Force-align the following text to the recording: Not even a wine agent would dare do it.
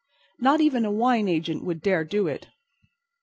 Not 0.39 0.61
even 0.61 0.83
a 0.83 0.89
wine 0.91 1.27
agent 1.27 1.63
would 1.63 1.79
dare 1.83 2.03
do 2.03 2.25
it. 2.25 2.47